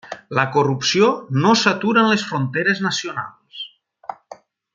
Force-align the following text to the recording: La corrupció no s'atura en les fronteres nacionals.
La 0.35 0.43
corrupció 0.53 1.09
no 1.43 1.51
s'atura 1.63 2.05
en 2.05 2.09
les 2.13 2.25
fronteres 2.31 2.81
nacionals. 2.87 3.69